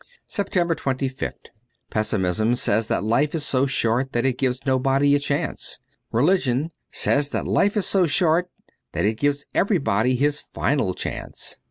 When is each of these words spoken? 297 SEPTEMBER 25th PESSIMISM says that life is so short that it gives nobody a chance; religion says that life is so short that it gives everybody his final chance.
297 0.27 1.13
SEPTEMBER 1.13 1.33
25th 1.37 1.49
PESSIMISM 1.91 2.55
says 2.55 2.87
that 2.87 3.03
life 3.03 3.35
is 3.35 3.45
so 3.45 3.67
short 3.67 4.13
that 4.13 4.25
it 4.25 4.39
gives 4.39 4.65
nobody 4.65 5.13
a 5.13 5.19
chance; 5.19 5.77
religion 6.11 6.71
says 6.91 7.29
that 7.29 7.45
life 7.45 7.77
is 7.77 7.85
so 7.85 8.07
short 8.07 8.49
that 8.93 9.05
it 9.05 9.13
gives 9.13 9.45
everybody 9.53 10.15
his 10.15 10.39
final 10.39 10.95
chance. 10.95 11.57